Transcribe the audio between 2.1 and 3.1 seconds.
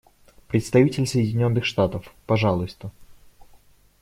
пожалуйста.